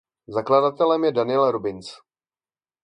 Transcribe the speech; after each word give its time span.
Zakladatelem 0.35 1.03
je 1.03 1.11
Daniel 1.19 1.47
Robbins. 1.51 1.95